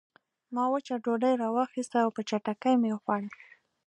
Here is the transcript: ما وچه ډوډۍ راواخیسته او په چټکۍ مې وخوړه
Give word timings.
ما 0.53 0.63
وچه 0.73 0.95
ډوډۍ 1.05 1.33
راواخیسته 1.41 1.97
او 2.05 2.09
په 2.15 2.21
چټکۍ 2.29 2.73
مې 2.81 2.89
وخوړه 2.93 3.29